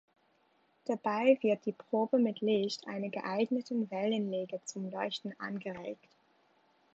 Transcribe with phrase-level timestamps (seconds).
[0.85, 6.07] Dabei wird die Probe mit Licht einer geeigneten Wellenlänge zum Leuchten angeregt.